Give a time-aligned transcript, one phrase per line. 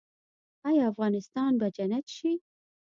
[0.67, 2.31] آیا افغانستان به جنت شي؟